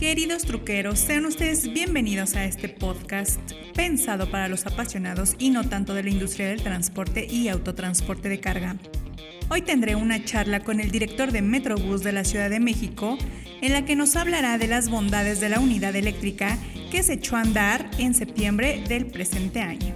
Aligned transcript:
Queridos 0.00 0.46
truqueros, 0.46 0.98
sean 0.98 1.26
ustedes 1.26 1.74
bienvenidos 1.74 2.34
a 2.34 2.46
este 2.46 2.70
podcast 2.70 3.38
pensado 3.74 4.30
para 4.30 4.48
los 4.48 4.64
apasionados 4.64 5.36
y 5.38 5.50
no 5.50 5.68
tanto 5.68 5.92
de 5.92 6.02
la 6.02 6.08
industria 6.08 6.48
del 6.48 6.62
transporte 6.62 7.26
y 7.26 7.48
autotransporte 7.48 8.30
de 8.30 8.40
carga. 8.40 8.76
Hoy 9.50 9.60
tendré 9.60 9.96
una 9.96 10.24
charla 10.24 10.60
con 10.60 10.80
el 10.80 10.90
director 10.90 11.32
de 11.32 11.42
Metrobús 11.42 12.02
de 12.02 12.12
la 12.12 12.24
Ciudad 12.24 12.48
de 12.48 12.60
México, 12.60 13.18
en 13.60 13.74
la 13.74 13.84
que 13.84 13.94
nos 13.94 14.16
hablará 14.16 14.56
de 14.56 14.68
las 14.68 14.88
bondades 14.88 15.38
de 15.38 15.50
la 15.50 15.60
unidad 15.60 15.94
eléctrica 15.94 16.56
que 16.90 17.02
se 17.02 17.12
echó 17.12 17.36
a 17.36 17.42
andar 17.42 17.90
en 17.98 18.14
septiembre 18.14 18.82
del 18.88 19.04
presente 19.04 19.60
año. 19.60 19.94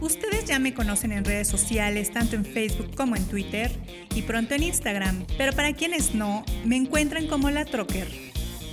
Ustedes 0.00 0.44
ya 0.44 0.60
me 0.60 0.72
conocen 0.72 1.10
en 1.10 1.24
redes 1.24 1.48
sociales, 1.48 2.12
tanto 2.12 2.36
en 2.36 2.44
Facebook 2.44 2.94
como 2.94 3.16
en 3.16 3.24
Twitter 3.24 3.72
y 4.14 4.22
pronto 4.22 4.54
en 4.54 4.62
Instagram, 4.62 5.26
pero 5.36 5.52
para 5.52 5.72
quienes 5.72 6.14
no, 6.14 6.44
me 6.64 6.76
encuentran 6.76 7.26
como 7.26 7.50
la 7.50 7.64
Trocker. 7.64 8.29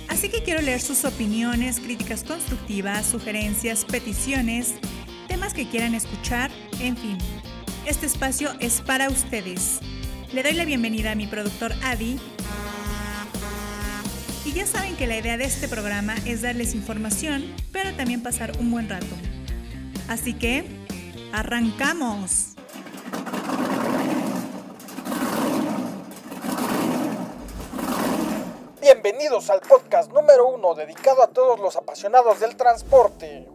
Así 0.08 0.28
que 0.28 0.42
quiero 0.42 0.60
leer 0.62 0.80
sus 0.80 1.04
opiniones, 1.04 1.80
críticas 1.80 2.24
constructivas, 2.24 3.06
sugerencias, 3.06 3.84
peticiones, 3.84 4.74
temas 5.28 5.54
que 5.54 5.68
quieran 5.68 5.94
escuchar, 5.94 6.50
en 6.80 6.96
fin. 6.96 7.18
Este 7.86 8.06
espacio 8.06 8.50
es 8.60 8.80
para 8.80 9.08
ustedes. 9.08 9.80
Le 10.32 10.42
doy 10.42 10.54
la 10.54 10.64
bienvenida 10.64 11.12
a 11.12 11.14
mi 11.14 11.26
productor 11.26 11.72
Adi. 11.84 12.18
Y 14.44 14.52
ya 14.52 14.66
saben 14.66 14.96
que 14.96 15.06
la 15.06 15.18
idea 15.18 15.36
de 15.36 15.44
este 15.44 15.68
programa 15.68 16.14
es 16.24 16.42
darles 16.42 16.74
información, 16.74 17.44
pero 17.70 17.92
también 17.94 18.22
pasar 18.22 18.52
un 18.58 18.70
buen 18.70 18.88
rato. 18.88 19.14
Así 20.08 20.32
que, 20.32 20.64
arrancamos. 21.32 22.57
Al 29.38 29.60
podcast 29.60 30.10
número 30.10 30.48
uno 30.48 30.74
dedicado 30.74 31.22
a 31.22 31.28
todos 31.28 31.60
los 31.60 31.76
apasionados 31.76 32.40
del 32.40 32.56
transporte, 32.56 33.48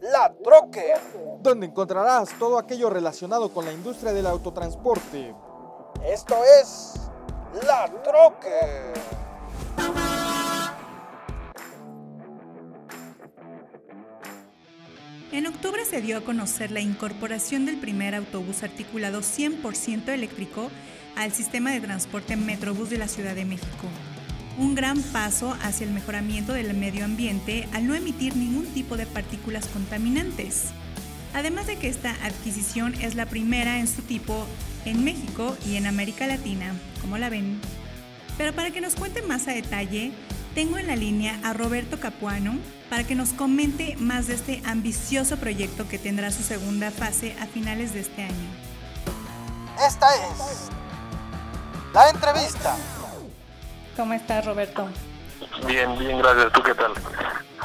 La 0.00 0.32
Troque, 0.42 0.94
donde 1.40 1.66
encontrarás 1.66 2.30
todo 2.38 2.56
aquello 2.56 2.88
relacionado 2.88 3.52
con 3.52 3.66
la 3.66 3.72
industria 3.72 4.14
del 4.14 4.26
autotransporte. 4.26 5.34
Esto 6.06 6.36
es 6.58 6.94
La 7.66 7.86
Troque. 8.02 8.94
En 15.32 15.46
octubre 15.46 15.84
se 15.84 16.00
dio 16.00 16.16
a 16.16 16.22
conocer 16.22 16.70
la 16.70 16.80
incorporación 16.80 17.66
del 17.66 17.78
primer 17.78 18.14
autobús 18.14 18.62
articulado 18.62 19.20
100% 19.20 20.08
eléctrico 20.08 20.70
al 21.14 21.30
sistema 21.32 21.72
de 21.72 21.82
transporte 21.82 22.36
Metrobús 22.36 22.88
de 22.88 22.96
la 22.96 23.06
Ciudad 23.06 23.34
de 23.34 23.44
México 23.44 23.86
un 24.58 24.74
gran 24.74 25.00
paso 25.02 25.56
hacia 25.62 25.86
el 25.86 25.92
mejoramiento 25.92 26.52
del 26.52 26.74
medio 26.74 27.04
ambiente 27.04 27.68
al 27.72 27.86
no 27.86 27.94
emitir 27.94 28.36
ningún 28.36 28.66
tipo 28.66 28.96
de 28.96 29.06
partículas 29.06 29.66
contaminantes. 29.66 30.66
Además 31.34 31.66
de 31.66 31.76
que 31.76 31.88
esta 31.88 32.12
adquisición 32.24 32.94
es 32.94 33.14
la 33.14 33.26
primera 33.26 33.78
en 33.78 33.88
su 33.88 34.02
tipo 34.02 34.46
en 34.84 35.04
México 35.04 35.56
y 35.66 35.76
en 35.76 35.86
América 35.86 36.26
Latina, 36.26 36.74
como 37.00 37.18
la 37.18 37.28
ven. 37.28 37.60
Pero 38.38 38.54
para 38.54 38.70
que 38.70 38.80
nos 38.80 38.94
cuente 38.94 39.22
más 39.22 39.48
a 39.48 39.52
detalle, 39.52 40.12
tengo 40.54 40.78
en 40.78 40.86
la 40.86 40.96
línea 40.96 41.38
a 41.44 41.52
Roberto 41.52 42.00
Capuano 42.00 42.54
para 42.88 43.04
que 43.04 43.14
nos 43.14 43.32
comente 43.32 43.96
más 43.98 44.28
de 44.28 44.34
este 44.34 44.62
ambicioso 44.64 45.36
proyecto 45.36 45.88
que 45.88 45.98
tendrá 45.98 46.30
su 46.30 46.42
segunda 46.42 46.90
fase 46.90 47.36
a 47.40 47.46
finales 47.46 47.92
de 47.92 48.00
este 48.00 48.22
año. 48.22 48.48
Esta 49.86 50.06
es 50.14 50.70
la 51.92 52.08
entrevista. 52.08 52.76
¿Cómo 53.96 54.12
estás, 54.12 54.44
Roberto? 54.44 54.88
Bien, 55.66 55.98
bien, 55.98 56.18
gracias. 56.18 56.52
¿Tú 56.52 56.62
qué 56.62 56.74
tal? 56.74 56.92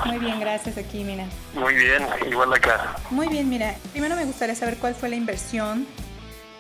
Muy 0.06 0.18
bien, 0.18 0.40
gracias 0.40 0.78
aquí, 0.78 1.04
mira. 1.04 1.26
Muy 1.54 1.76
bien, 1.76 2.08
igual 2.30 2.54
acá. 2.54 2.96
Muy 3.10 3.28
bien, 3.28 3.50
mira. 3.50 3.76
Primero 3.92 4.16
me 4.16 4.23
gustaría 4.23 4.56
saber 4.56 4.78
cuál 4.78 4.96
fue 4.96 5.10
la 5.10 5.18
inversión 5.18 5.86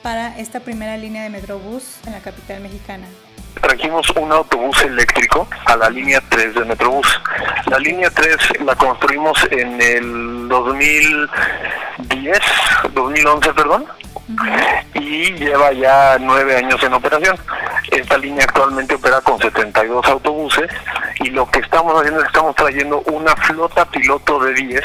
para 0.03 0.37
esta 0.37 0.59
primera 0.59 0.97
línea 0.97 1.23
de 1.23 1.29
Metrobús 1.29 1.99
en 2.05 2.11
la 2.11 2.19
capital 2.19 2.59
mexicana. 2.59 3.07
Trajimos 3.61 4.09
un 4.11 4.31
autobús 4.31 4.81
eléctrico 4.81 5.47
a 5.65 5.75
la 5.77 5.89
línea 5.89 6.21
3 6.29 6.55
de 6.55 6.65
Metrobús. 6.65 7.07
La 7.67 7.79
línea 7.79 8.09
3 8.09 8.61
la 8.65 8.75
construimos 8.75 9.37
en 9.51 9.81
el 9.81 10.49
2010, 10.49 12.39
2011, 12.93 13.53
perdón, 13.53 13.85
y 14.95 15.31
lleva 15.33 15.71
ya 15.71 16.17
nueve 16.19 16.57
años 16.57 16.81
en 16.83 16.93
operación. 16.93 17.37
Esta 17.91 18.17
línea 18.17 18.45
actualmente 18.45 18.95
opera 18.95 19.19
con 19.21 19.37
72 19.39 20.05
autobuses 20.07 20.69
y 21.19 21.29
lo 21.29 21.49
que 21.51 21.59
estamos 21.59 21.93
haciendo 21.93 22.19
es 22.19 22.23
que 22.23 22.29
estamos 22.29 22.55
trayendo 22.55 23.01
una 23.07 23.35
flota 23.35 23.85
piloto 23.85 24.39
de 24.39 24.53
10, 24.53 24.81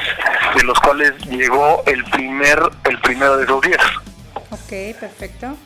de 0.57 0.63
los 0.65 0.79
cuales 0.81 1.13
llegó 1.27 1.83
el 1.87 2.05
primer 2.05 2.61
el 2.85 3.01
primero 3.01 3.37
de 3.37 3.45
esos 3.45 3.61
10. 3.63 3.77
Ok, 4.51 4.99
perfecto. 5.01 5.57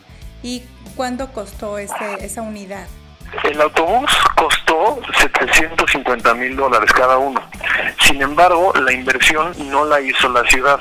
¿Y 0.42 0.62
cuánto 0.94 1.32
costó 1.32 1.78
esa 1.78 2.42
unidad? 2.42 2.86
El 3.44 3.60
autobús 3.60 4.10
costó 4.34 5.00
750 5.18 6.34
mil 6.34 6.56
dólares 6.56 6.92
cada 6.92 7.16
uno. 7.16 7.40
Sin 8.00 8.20
embargo, 8.22 8.72
la 8.74 8.92
inversión 8.92 9.52
no 9.70 9.84
la 9.84 10.00
hizo 10.00 10.28
la 10.28 10.44
ciudad. 10.44 10.80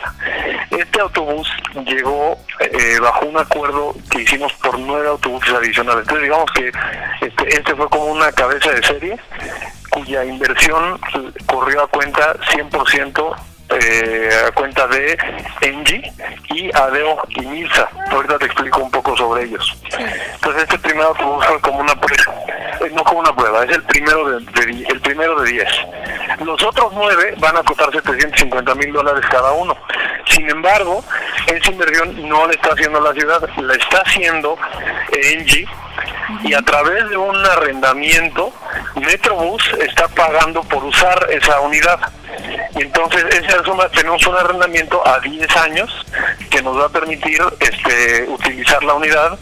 Este 0.80 1.02
autobús 1.02 1.46
llegó 1.86 2.38
eh, 2.62 3.00
bajo 3.02 3.26
un 3.26 3.38
acuerdo 3.38 3.94
que 4.10 4.22
hicimos 4.22 4.54
por 4.54 4.80
nueve 4.80 5.10
autobuses 5.10 5.54
adicionales. 5.54 6.04
Entonces, 6.04 6.24
digamos 6.24 6.52
que 6.54 6.72
este, 7.22 7.48
este 7.50 7.76
fue 7.76 7.90
como 7.90 8.06
una 8.06 8.32
cabeza 8.32 8.72
de 8.72 8.82
serie 8.82 9.20
cuya 9.90 10.24
inversión 10.24 10.98
corrió 11.46 11.84
a 11.84 11.88
cuenta 11.88 12.34
100% 12.36 13.36
eh, 13.72 14.30
a 14.48 14.52
cuenta 14.52 14.88
de 14.88 15.18
Engie 15.62 16.12
y 16.56 16.76
Adeo 16.76 17.22
y 17.30 17.42
Milsa. 17.42 17.88
Ahorita 18.10 18.40
te 18.40 18.46
explico 18.46 18.80
un 18.82 18.90
poco 18.90 19.16
sobre 19.18 19.44
ellos. 19.44 19.78
Entonces 20.36 20.64
este 20.64 20.80
primer 20.80 21.06
autobús 21.06 21.46
fue 21.46 21.60
como 21.62 21.80
una 21.82 21.94
prueba, 21.94 22.34
eh, 22.82 22.92
no 22.94 23.04
como 23.04 23.20
una 23.20 23.36
prueba, 23.36 23.64
es 23.66 23.72
el 23.72 23.84
primero 23.84 24.30
de, 24.30 24.86
el 24.88 25.02
primero 25.02 25.40
de 25.42 25.52
10. 25.52 25.68
Los 26.46 26.64
otros 26.64 26.92
nueve 26.96 27.36
van 27.38 27.58
a 27.58 27.64
costar 27.64 27.92
750 27.92 28.76
mil 28.76 28.92
dólares 28.92 29.24
cada 29.30 29.52
uno. 29.52 29.78
Sin 30.30 30.50
embargo, 30.50 31.04
esa 31.48 31.72
inversión 31.72 32.28
no 32.28 32.48
la 32.48 32.54
está 32.54 32.70
haciendo 32.70 33.00
la 33.00 33.14
ciudad, 33.14 33.50
la 33.58 33.74
está 33.74 34.02
haciendo 34.06 34.58
Engie 35.12 35.68
y 36.44 36.54
a 36.54 36.62
través 36.62 37.10
de 37.10 37.18
un 37.18 37.36
arrendamiento, 37.36 38.54
Metrobús 38.96 39.64
está 39.80 40.08
pagando 40.08 40.62
por 40.64 40.84
usar 40.84 41.28
esa 41.32 41.60
unidad. 41.62 42.00
Y 42.76 42.84
entonces 42.84 43.26
esa 43.36 43.62
tenemos 43.90 44.26
un 44.28 44.36
arrendamiento 44.36 45.06
a 45.06 45.20
10 45.20 45.58
años 45.58 46.06
que 46.50 46.62
nos 46.62 46.80
va 46.80 46.86
a 46.86 46.90
permitir 46.90 47.42
este, 47.60 48.26
utilizar 48.30 48.84
la 48.84 48.94
unidad 48.94 49.38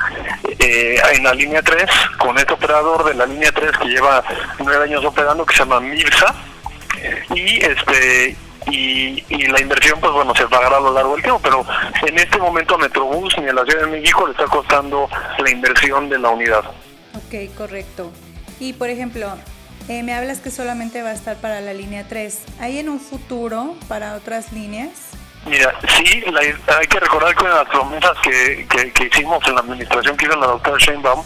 eh, 0.59 1.01
en 1.13 1.23
la 1.23 1.33
línea 1.33 1.61
3 1.61 1.85
con 2.17 2.37
este 2.37 2.53
operador 2.53 3.03
de 3.05 3.13
la 3.13 3.25
línea 3.25 3.51
3 3.51 3.71
que 3.77 3.89
lleva 3.89 4.23
9 4.59 4.85
años 4.85 5.05
operando 5.05 5.45
que 5.45 5.53
se 5.53 5.59
llama 5.59 5.79
Mirsa 5.79 6.33
y 7.35 7.63
este 7.63 8.35
y, 8.69 9.23
la 9.47 9.61
inversión 9.61 9.99
pues 10.01 10.11
bueno 10.11 10.35
se 10.35 10.45
pagará 10.47 10.77
a 10.77 10.81
lo 10.81 10.93
largo 10.93 11.13
del 11.13 11.23
tiempo 11.23 11.39
pero 11.41 11.65
en 12.05 12.19
este 12.19 12.37
momento 12.37 12.75
a 12.75 12.77
Metrobús 12.77 13.33
ni 13.39 13.47
a 13.47 13.53
la 13.53 13.63
Ciudad 13.63 13.85
de 13.85 13.99
México 13.99 14.25
le 14.25 14.33
está 14.33 14.45
costando 14.45 15.09
la 15.39 15.49
inversión 15.49 16.09
de 16.09 16.19
la 16.19 16.29
unidad 16.29 16.65
Ok, 17.15 17.55
correcto 17.55 18.11
y 18.59 18.73
por 18.73 18.89
ejemplo 18.89 19.31
eh, 19.87 20.03
me 20.03 20.13
hablas 20.13 20.39
que 20.39 20.51
solamente 20.51 21.01
va 21.01 21.09
a 21.09 21.13
estar 21.13 21.37
para 21.37 21.61
la 21.61 21.73
línea 21.73 22.05
3. 22.09 22.39
¿Hay 22.59 22.77
en 22.77 22.89
un 22.89 22.99
futuro 22.99 23.73
para 23.87 24.15
otras 24.15 24.51
líneas? 24.51 24.89
Mira, 25.47 25.73
sí, 25.87 26.23
hay 26.77 26.87
que 26.87 26.99
recordar 26.99 27.33
que 27.35 27.43
una 27.43 27.53
de 27.53 27.63
las 27.63 27.69
promesas 27.69 28.17
que, 28.21 28.67
que, 28.93 29.05
hicimos 29.05 29.45
en 29.47 29.55
la 29.55 29.61
administración 29.61 30.17
que 30.17 30.25
hizo 30.25 30.35
la 30.35 30.47
doctora 30.47 30.77
Sheinbaum 30.77 31.23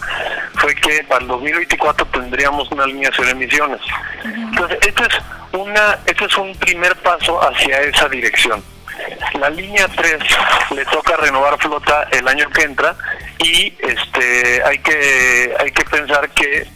fue 0.56 0.76
que 0.76 1.04
para 1.06 1.22
el 1.22 1.28
2024 1.28 2.06
tendríamos 2.08 2.72
una 2.72 2.86
línea 2.86 3.10
de 3.10 3.32
emisiones. 3.32 3.82
Entonces, 4.24 4.78
este 4.86 5.04
es, 5.04 5.20
una, 5.54 5.98
este 6.06 6.26
es 6.26 6.38
un 6.38 6.56
primer 6.56 6.96
paso 6.98 7.42
hacia 7.42 7.82
esa 7.82 8.08
dirección. 8.10 8.64
La 9.40 9.50
línea 9.50 9.88
3 9.88 10.20
le 10.76 10.86
toca 10.86 11.18
renovar 11.18 11.58
flota 11.58 12.08
el 12.12 12.28
año 12.28 12.48
que 12.52 12.62
entra 12.62 12.96
y 13.40 13.74
este 13.80 14.62
hay 14.64 14.78
que 14.80 15.56
hay 15.58 15.72
que 15.72 15.84
pensar 15.86 16.30
que 16.30 16.68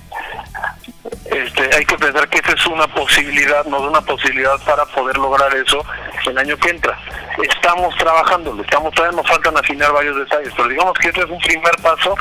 este, 1.35 1.69
hay 1.75 1.85
que 1.85 1.97
pensar 1.97 2.27
que 2.29 2.39
esa 2.39 2.53
es 2.53 2.65
una 2.67 2.87
posibilidad, 2.87 3.65
no 3.65 3.77
es 3.77 3.89
una 3.89 4.01
posibilidad 4.01 4.57
para 4.65 4.85
poder 4.85 5.17
lograr 5.17 5.53
eso 5.55 5.83
el 6.27 6.37
año 6.37 6.57
que 6.57 6.69
entra. 6.69 6.97
Estamos 7.43 7.95
trabajando, 7.97 8.59
estamos 8.61 8.93
todavía 8.93 9.17
nos 9.17 9.27
faltan 9.27 9.57
afinar 9.57 9.91
varios 9.91 10.15
detalles, 10.15 10.53
pero 10.55 10.69
digamos 10.69 10.93
que 10.93 11.09
este 11.09 11.21
es 11.21 11.29
un 11.29 11.39
primer 11.39 11.75
paso 11.81 12.15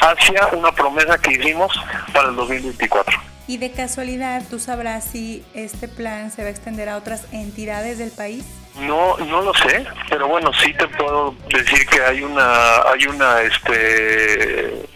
hacia 0.00 0.46
una 0.52 0.72
promesa 0.72 1.18
que 1.18 1.32
hicimos 1.32 1.72
para 2.12 2.28
el 2.28 2.36
2024. 2.36 3.20
Y 3.46 3.58
de 3.58 3.70
casualidad, 3.72 4.42
¿tú 4.48 4.58
sabrás 4.58 5.04
si 5.04 5.44
este 5.52 5.86
plan 5.86 6.30
se 6.30 6.42
va 6.42 6.48
a 6.48 6.50
extender 6.50 6.88
a 6.88 6.96
otras 6.96 7.26
entidades 7.32 7.98
del 7.98 8.10
país? 8.10 8.44
No, 8.80 9.18
no 9.18 9.42
lo 9.42 9.54
sé, 9.54 9.86
pero 10.08 10.26
bueno, 10.26 10.50
sí 10.54 10.72
te 10.72 10.88
puedo 10.88 11.34
decir 11.50 11.86
que 11.86 12.00
hay 12.00 12.22
una, 12.22 12.76
hay 12.90 13.06
una, 13.06 13.42
este, 13.42 14.86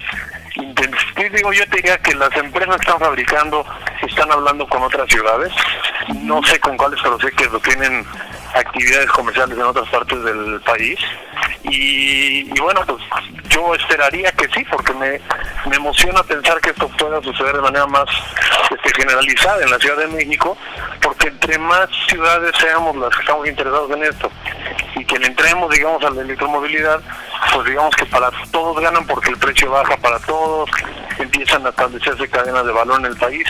yo 1.53 1.67
te 1.69 1.77
diría 1.77 1.99
que 1.99 2.15
las 2.15 2.35
empresas 2.37 2.77
están 2.81 2.99
fabricando 2.99 3.65
están 4.07 4.31
hablando 4.33 4.67
con 4.67 4.83
otras 4.83 5.09
ciudades, 5.09 5.53
no 6.23 6.43
sé 6.45 6.59
con 6.61 6.77
cuáles, 6.77 7.01
pero 7.03 7.19
sé 7.21 7.31
que 7.33 7.49
tienen 7.61 8.05
actividades 8.55 9.11
comerciales 9.11 9.57
en 9.57 9.65
otras 9.65 9.89
partes 9.89 10.23
del 10.25 10.61
país. 10.63 10.99
Y, 11.65 12.49
bueno, 12.61 12.81
pues 12.87 13.03
yo 13.49 13.75
esperaría 13.75 14.31
que 14.33 14.49
sí, 14.49 14.65
porque 14.71 14.93
me, 14.95 15.21
me 15.69 15.77
emociona 15.77 16.23
pensar 16.23 16.61
que 16.61 16.71
esto 16.71 16.89
pueda 16.99 17.21
suceder 17.23 17.57
de 17.57 17.63
manera 17.63 17.87
más 17.87 18.09
este, 18.71 18.95
generalizada 18.95 19.63
en 19.63 19.71
la 19.71 19.79
Ciudad 19.79 19.97
de 19.97 20.09
México, 20.09 20.57
porque 21.03 21.29
entre 21.29 21.59
más 21.59 21.89
ciudades 22.09 22.53
seamos 22.59 22.97
las 22.97 23.15
que 23.15 23.21
estamos 23.21 23.49
interesados 23.49 23.91
en 23.91 24.03
esto 24.05 24.31
y 24.97 25.05
que 25.05 25.19
le 25.19 25.27
entremos, 25.27 25.71
digamos, 25.71 26.03
a 26.05 26.11
la 26.11 26.23
electromovilidad, 26.23 27.01
pues 27.53 27.67
digamos 27.67 27.95
que 27.97 28.07
para 28.07 28.31
todos 28.51 28.81
ganan 28.81 29.07
porque 29.07 29.31
el 29.31 29.39
precio 29.39 29.71
baja 29.71 29.97
para 29.99 30.19
todos, 30.21 30.71
empiezan 31.19 31.67
a 31.67 31.71
establecerse 31.71 32.29
cadenas 32.29 32.65
de 32.65 32.73
valor 32.73 33.01
en 33.01 33.07
el 33.07 33.17
país 33.17 33.47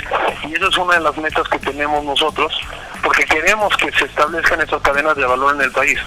y 0.46 0.54
esa 0.54 0.68
es 0.68 0.78
una 0.78 0.94
de 0.94 1.00
las 1.00 1.16
metas 1.16 1.48
que 1.48 1.58
tenemos 1.58 2.04
nosotros 2.04 2.58
porque 3.02 3.24
queremos 3.24 3.76
que 3.76 3.90
se 3.92 4.04
establezcan 4.04 4.60
esas 4.60 4.82
cadenas 4.82 5.16
de 5.16 5.26
valor 5.26 5.54
en 5.54 5.62
el 5.62 5.72
país. 5.72 5.98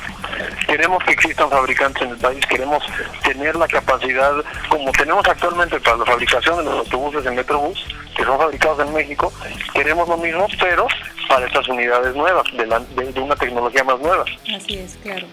Queremos 0.68 1.04
que 1.04 1.12
existan 1.12 1.50
fabricantes 1.50 2.04
en 2.04 2.10
el 2.10 2.18
país, 2.18 2.46
queremos 2.46 2.84
tener 3.24 3.56
la 3.56 3.68
capacidad, 3.68 4.34
como 4.70 4.92
tenemos 4.92 5.26
actualmente 5.28 5.80
para 5.80 5.98
la 5.98 6.06
fabricación 6.06 6.58
de 6.58 6.64
los 6.64 6.80
autobuses 6.80 7.26
en 7.26 7.36
Metrobús, 7.36 7.86
que 8.16 8.24
son 8.24 8.38
fabricados 8.38 8.80
en 8.88 8.94
México, 8.94 9.32
queremos 9.74 10.08
lo 10.08 10.18
mismo, 10.18 10.48
pero 10.60 10.88
para 11.28 11.46
estas 11.46 11.68
unidades 11.68 12.16
nuevas, 12.16 12.46
de, 12.54 13.12
de 13.12 13.20
una 13.20 13.36
tecnología 13.36 13.84
más 13.84 14.00
nueva. 14.00 14.26
Así 14.56 14.78
es, 14.78 14.98
claro. 15.02 15.28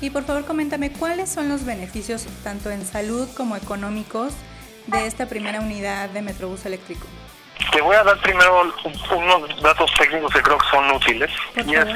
Y 0.00 0.10
por 0.10 0.24
favor 0.24 0.44
coméntame 0.44 0.92
cuáles 0.92 1.30
son 1.30 1.48
los 1.48 1.64
beneficios 1.64 2.26
tanto 2.42 2.70
en 2.70 2.84
salud 2.84 3.28
como 3.36 3.56
económicos 3.56 4.34
de 4.86 5.06
esta 5.06 5.26
primera 5.26 5.60
unidad 5.60 6.10
de 6.10 6.22
Metrobús 6.22 6.66
eléctrico. 6.66 7.06
Te 7.72 7.80
voy 7.80 7.96
a 7.96 8.02
dar 8.02 8.20
primero 8.20 8.74
unos 9.16 9.62
datos 9.62 9.90
técnicos 9.98 10.32
que 10.32 10.42
creo 10.42 10.58
que 10.58 10.66
son 10.70 10.90
útiles. 10.90 11.30
y 11.64 11.74
es, 11.74 11.86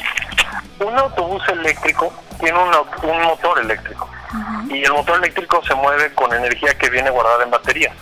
un 0.80 0.98
autobús 0.98 1.42
eléctrico 1.48 2.12
tiene 2.40 2.58
un, 2.58 3.22
motor 3.22 3.58
eléctrico. 3.58 4.08
Y 4.68 4.84
el 4.84 4.92
motor 4.92 5.18
eléctrico 5.18 5.62
se 5.66 5.74
mueve 5.74 6.12
con 6.14 6.32
energía 6.32 6.76
que 6.76 6.90
viene 6.90 7.10
guardada 7.10 7.44
en 7.44 7.50
batería. 7.50 7.92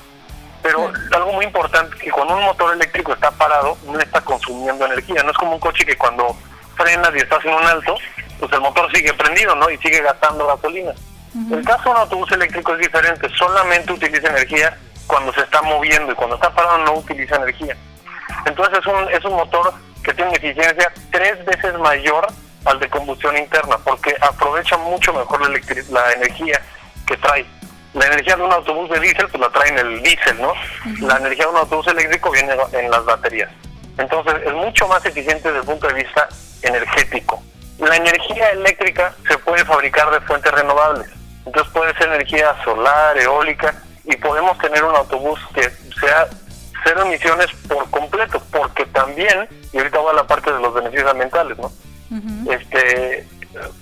Pero 0.63 0.93
algo 1.13 1.33
muy 1.33 1.45
importante, 1.45 1.97
que 1.97 2.11
cuando 2.11 2.35
un 2.35 2.45
motor 2.45 2.75
eléctrico 2.75 3.13
está 3.13 3.31
parado, 3.31 3.77
no 3.87 3.99
está 3.99 4.21
consumiendo 4.21 4.85
energía. 4.85 5.23
No 5.23 5.31
es 5.31 5.37
como 5.39 5.55
un 5.55 5.61
coche 5.61 5.85
que 5.87 5.97
cuando 5.97 6.37
frenas 6.77 7.11
y 7.15 7.19
estás 7.19 7.45
en 7.45 7.55
un 7.55 7.65
alto, 7.65 7.97
pues 8.41 8.53
el 8.53 8.61
motor 8.61 8.91
sigue 8.93 9.13
prendido, 9.15 9.55
¿no? 9.55 9.71
Y 9.71 9.79
sigue 9.79 10.03
gastando 10.03 10.47
gasolina. 10.47 10.93
El 11.51 11.65
caso 11.65 11.85
de 11.85 11.91
un 11.91 11.97
autobús 11.99 12.33
eléctrico 12.33 12.73
es 12.75 12.79
diferente, 12.81 13.29
solamente 13.37 13.93
utiliza 13.93 14.29
energía 14.29 14.77
cuando 15.07 15.33
se 15.35 15.43
está 15.43 15.61
moviendo 15.63 16.13
y 16.13 16.15
cuando 16.15 16.37
está 16.37 16.53
parado 16.53 16.79
no 16.79 16.95
utiliza 16.95 17.37
energía. 17.37 17.77
Entonces 18.47 18.79
es 18.79 18.87
un, 18.87 19.11
es 19.11 19.25
un 19.25 19.35
motor 19.35 19.73
que 20.03 20.15
tiene 20.15 20.31
una 20.31 20.39
eficiencia 20.39 20.93
tres 21.11 21.45
veces 21.45 21.79
mayor 21.79 22.27
al 22.67 22.79
de 22.81 22.89
combustión 22.89 23.37
interna 23.37 23.79
porque 23.79 24.15
aprovecha 24.21 24.77
mucho 24.77 25.13
mejor 25.13 25.41
la, 25.41 25.61
la 25.91 26.13
energía 26.13 26.61
que 27.07 27.17
trae. 27.17 27.47
La 27.95 28.07
energía 28.07 28.37
de 28.37 28.43
un 28.43 28.53
autobús 28.53 28.91
de 28.91 29.01
diésel 29.01 29.29
pues 29.29 29.41
la 29.41 29.49
trae 29.49 29.69
en 29.71 29.79
el 29.79 30.03
diésel, 30.03 30.41
¿no? 30.41 30.53
La 31.01 31.17
energía 31.17 31.47
de 31.47 31.51
un 31.53 31.57
autobús 31.57 31.87
eléctrico 31.87 32.31
viene 32.31 32.55
en 32.73 32.91
las 32.91 33.05
baterías. 33.05 33.51
Entonces 33.97 34.35
es 34.45 34.53
mucho 34.53 34.87
más 34.89 35.05
eficiente 35.07 35.49
desde 35.49 35.61
el 35.61 35.67
punto 35.67 35.87
de 35.87 35.95
vista 35.95 36.29
energético. 36.63 37.43
La 37.79 37.97
energía 37.97 38.51
eléctrica 38.51 39.15
se 39.29 39.39
puede 39.39 39.65
fabricar 39.65 40.11
de 40.11 40.21
fuentes 40.27 40.53
renovables. 40.53 41.09
Entonces 41.47 41.73
puede 41.73 41.95
ser 41.95 42.09
energía 42.09 42.55
solar, 42.65 43.17
eólica, 43.19 43.75
y 44.05 44.17
podemos 44.17 44.59
tener 44.59 44.83
un 44.85 44.95
autobús 44.95 45.41
que 45.55 45.63
sea 46.01 46.27
cero 46.85 47.03
emisiones 47.03 47.49
por 47.69 47.89
completo, 47.91 48.43
porque 48.51 48.87
también, 48.87 49.49
y 49.73 49.79
ahorita 49.79 49.99
va 49.99 50.13
la 50.13 50.27
parte 50.27 50.53
de 50.53 50.61
los 50.61 50.73
beneficios 50.75 51.11
ambientales, 51.11 51.59
¿no? 51.59 51.71
Este 52.51 53.27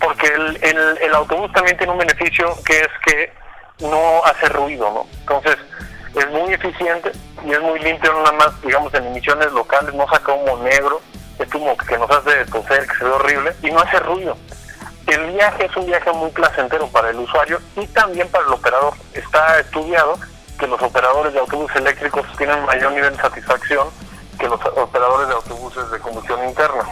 Porque 0.00 0.26
el, 0.28 0.58
el, 0.62 0.98
el, 0.98 1.14
autobús 1.14 1.52
también 1.52 1.76
tiene 1.76 1.92
un 1.92 1.98
beneficio 1.98 2.56
que 2.64 2.80
es 2.80 2.88
que 3.04 3.32
no 3.80 4.24
hace 4.24 4.48
ruido, 4.48 4.90
¿no? 4.90 5.06
Entonces, 5.20 5.56
es 6.14 6.30
muy 6.30 6.52
eficiente 6.52 7.12
y 7.44 7.52
es 7.52 7.60
muy 7.60 7.78
limpio, 7.80 8.12
nada 8.12 8.32
más, 8.32 8.62
digamos, 8.62 8.94
en 8.94 9.06
emisiones 9.06 9.52
locales, 9.52 9.92
no 9.94 10.06
saca 10.08 10.32
humo 10.32 10.56
negro, 10.62 11.00
es 11.38 11.48
como 11.50 11.76
que 11.76 11.98
nos 11.98 12.10
hace 12.10 12.44
toser, 12.46 12.86
que 12.86 12.96
se 12.96 13.04
ve 13.04 13.10
horrible, 13.10 13.52
y 13.62 13.70
no 13.70 13.80
hace 13.80 13.98
ruido. 13.98 14.36
El 15.06 15.32
viaje 15.32 15.66
es 15.66 15.76
un 15.76 15.86
viaje 15.86 16.10
muy 16.12 16.30
placentero 16.30 16.86
para 16.88 17.10
el 17.10 17.18
usuario 17.18 17.60
y 17.76 17.86
también 17.88 18.28
para 18.28 18.46
el 18.46 18.52
operador. 18.52 18.94
Está 19.12 19.60
estudiado 19.60 20.18
que 20.58 20.66
los 20.66 20.80
operadores 20.80 21.34
de 21.34 21.40
autobuses 21.40 21.76
eléctricos 21.76 22.24
tienen 22.38 22.64
mayor 22.64 22.92
nivel 22.92 23.14
de 23.14 23.22
satisfacción 23.22 23.88
que 24.38 24.48
los 24.48 24.60
operadores 24.76 25.28
de 25.28 25.34
autobuses 25.34 25.90
de 25.90 25.98
combustión 26.00 26.44
interna. 26.48 26.84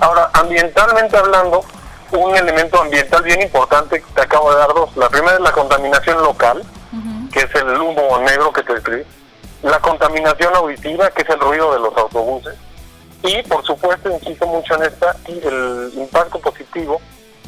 Ahora, 0.00 0.30
ambientalmente 0.32 1.16
hablando, 1.16 1.64
un 2.12 2.36
elemento 2.36 2.80
ambiental 2.80 3.22
bien 3.22 3.42
importante, 3.42 4.02
te 4.14 4.20
acabo 4.20 4.52
de 4.52 4.58
dar 4.58 4.74
dos. 4.74 4.96
La 4.96 5.08
primera 5.08 5.34
es 5.34 5.40
la 5.40 5.52
contaminación 5.52 6.22
local, 6.22 6.64
que 7.32 7.40
es 7.40 7.54
el 7.54 7.80
humo 7.80 8.18
negro 8.20 8.52
que 8.52 8.62
te 8.62 8.74
describí. 8.74 9.04
La 9.62 9.80
contaminación 9.80 10.54
auditiva, 10.54 11.10
que 11.10 11.22
es 11.22 11.28
el 11.30 11.40
ruido 11.40 11.72
de 11.72 11.80
los 11.80 11.96
autobuses. 11.96 12.54
Y, 13.22 13.42
por 13.44 13.64
supuesto, 13.64 14.10
insisto 14.10 14.46
mucho 14.46 14.74
en 14.74 14.82
esta, 14.82 15.16
el 15.26 15.92
impacto 15.96 16.38
positivo 16.38 17.00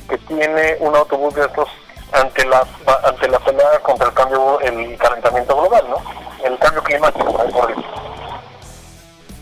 que 0.09 0.17
tiene 0.19 0.77
un 0.81 0.97
autobús 0.97 1.35
de 1.35 1.43
estos 1.43 1.69
ante 2.13 2.45
la 2.47 2.65
ante 3.05 3.29
la 3.29 3.39
pelea 3.41 3.81
contra 3.83 4.09
el 4.09 4.15
cambio 4.15 4.61
el 4.61 4.97
calentamiento 4.97 5.57
global 5.57 5.85
no 5.89 6.01
el 6.45 6.57
cambio 6.59 6.83
climático 6.85 7.37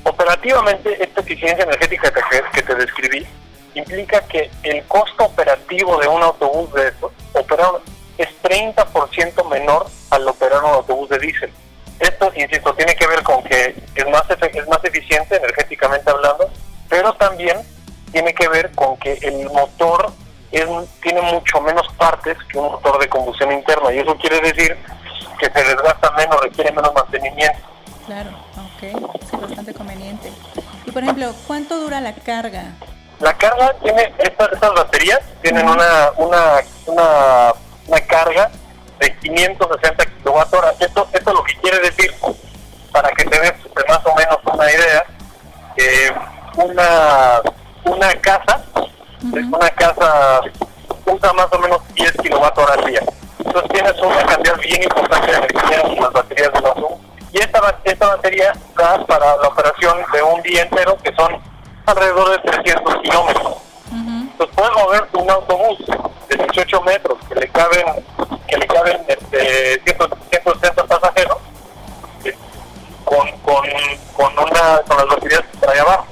operativamente 0.05 1.03
esta 1.03 1.21
eficiencia 1.21 1.65
energética 1.65 2.13
que, 2.13 2.63
te 2.63 2.75
describí 2.75 3.27
implica 3.75 4.21
que 4.23 4.51
el 4.63 4.85
costo 4.85 5.25
operativo 5.25 5.99
de 5.99 6.07
un 6.09 6.23
autobús 6.23 6.73
de 6.75 6.89
estos 6.89 7.13
operar 7.33 7.73
es 8.19 8.29
30% 8.43 9.49
menor 9.49 9.87
al 10.11 10.29
operar 10.29 10.63
un 10.63 10.71
autobús 10.71 11.09
de 11.09 11.19
diésel. 11.19 11.53
Esto 11.99 12.31
insisto 12.37 12.75
tiene 12.75 12.95
que 12.95 13.07
ver 13.07 13.23
con 13.23 13.43
que 13.43 13.75
es 13.95 14.09
más 14.09 14.25
es 14.31 14.69
más 14.69 14.85
eficiente 14.85 15.37
energéticamente 15.37 16.11
hablando 16.11 16.51
pero 16.89 17.13
también 17.15 17.59
tiene 18.13 18.33
que 18.35 18.49
ver 18.49 18.71
con 18.73 18.97
que 18.99 19.15
el 19.23 19.51
motor 19.51 20.13
tiene 21.03 21.21
mucho 21.23 21.61
menos 21.61 21.87
partes 21.99 22.37
que 22.49 22.59
un 22.59 22.71
motor 22.71 23.01
de 23.01 23.09
combustión 23.09 23.51
interna. 23.51 23.93
Y 23.93 23.99
eso 23.99 24.17
quiere 24.19 24.41
decir 24.41 24.77
que 25.41 25.51
se 25.51 25.65
desgasta 25.65 26.13
menos, 26.13 26.41
requiere 26.41 26.71
menos 26.71 26.95
ejemplo, 31.15 31.35
¿cuánto 31.47 31.79
dura 31.81 32.01
la 32.01 32.13
carga? 32.13 32.73
La 33.21 33.33
carga 33.35 33.73
tiene, 33.83 34.13
estas, 34.19 34.53
estas 34.53 34.75
baterías 34.75 35.21
tienen 35.43 35.69
una, 35.69 36.11
una, 36.17 36.61
una, 36.87 37.53
una 37.87 38.01
carga 38.07 38.51
de 38.99 39.17
560 39.19 40.05
kWh. 40.05 40.41
Esto, 40.81 41.09
esto 41.13 41.33
lo 41.33 41.45
que 41.45 41.55
quiere 41.61 41.79
decir, 41.81 42.13
para 42.93 43.11
que 43.11 43.25
te 43.25 43.41
des 43.41 43.55
más 43.89 44.05
o 44.05 44.15
menos 44.15 44.39
una 44.53 44.71
idea, 44.71 45.05
eh, 45.77 46.13
una, 46.57 47.41
una 47.85 48.15
casa 48.21 48.63
una 49.33 49.71
casa 49.71 50.41
usa 51.07 51.33
más 51.33 51.47
o 51.53 51.59
menos 51.59 51.81
10 51.95 52.13
kilovatios 52.23 52.71
al 52.71 52.85
día. 52.85 53.01
Entonces 53.39 53.71
tienes 53.73 54.03
una 54.03 54.27
cantidad 54.27 54.57
bien 54.59 54.83
importante 54.83 55.31
de 55.31 55.37
energía 55.39 55.81
en 55.81 56.03
las 56.03 56.13
baterías 56.13 56.53
de 56.53 56.59
autobús. 56.59 57.01
Y 57.33 57.39
esta, 57.39 57.81
esta 57.85 58.07
batería 58.07 58.53
para 59.07 59.37
la 59.37 59.49
operación 59.49 59.99
de 60.13 60.23
un 60.23 60.43
día 60.43 60.63
entero, 60.63 60.97
que 61.03 61.15
son 61.15 61.41
alrededor 61.87 62.31
de 62.31 62.51
300 62.51 62.97
kilómetros. 63.03 63.57
Entonces 63.91 64.57
puedes 64.57 64.75
mover 64.75 65.09
un 65.13 65.31
autobús 65.31 65.79
de 66.29 66.37
18 66.37 66.83
metros 66.83 67.19
que 67.29 67.35
le 67.37 67.49
caben 67.49 68.05
que 68.47 68.59
le 68.59 68.67
caben 68.67 69.05
este, 69.09 69.81
160 69.85 70.85
pasajeros 70.85 71.39
con, 73.05 73.31
con, 73.43 73.65
con, 74.17 74.33
una, 74.39 74.81
con 74.87 74.97
las 74.97 75.07
baterías 75.07 75.43
para 75.61 75.73
allá 75.73 75.83
abajo 75.83 76.07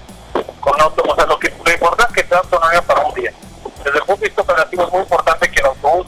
con 0.60 0.80
auto, 0.80 1.02
o 1.06 1.14
sea, 1.14 1.26
lo, 1.26 1.38
que, 1.38 1.52
lo 1.64 1.72
importante 1.72 2.20
es 2.20 2.22
que 2.22 2.28
sea 2.28 2.38
autonomía 2.38 2.82
para 2.82 3.00
un 3.00 3.14
día. 3.14 3.32
Desde 3.84 3.98
el 3.98 4.04
punto 4.04 4.20
de 4.20 4.28
vista 4.28 4.42
operativo 4.42 4.84
es 4.84 4.92
muy 4.92 5.00
importante 5.00 5.50
que 5.50 5.60
el 5.60 5.66
autobús 5.66 6.06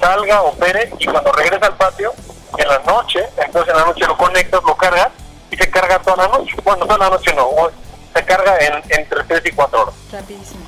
salga, 0.00 0.42
opere 0.42 0.92
y 0.98 1.06
cuando 1.06 1.32
regresa 1.32 1.66
al 1.66 1.76
patio, 1.76 2.12
en 2.56 2.68
la 2.68 2.78
noche, 2.80 3.26
entonces 3.36 3.74
en 3.74 3.80
la 3.80 3.86
noche 3.86 4.06
lo 4.06 4.16
conectas, 4.16 4.62
lo 4.62 4.76
cargas 4.76 5.08
y 5.56 5.62
se 5.62 5.70
carga 5.70 5.98
toda 6.00 6.28
la 6.28 6.38
noche. 6.38 6.54
Bueno, 6.64 6.86
toda 6.86 6.98
la 6.98 7.10
noche 7.10 7.34
no, 7.34 7.48
se 8.14 8.24
carga 8.24 8.56
en, 8.58 8.82
entre 8.98 9.24
3 9.24 9.42
y 9.46 9.52
4 9.52 9.82
horas. 9.82 9.94
Rapidísimo. 10.12 10.60